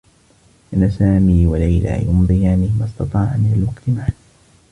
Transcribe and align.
كانا 0.71 0.89
سامي 0.89 1.47
و 1.47 1.55
ليلى 1.55 2.03
يمضيان 2.05 2.59
ما 2.79 2.85
استطاعا 2.85 3.37
من 3.37 3.53
الوقت 3.55 3.89
معا. 3.89 4.13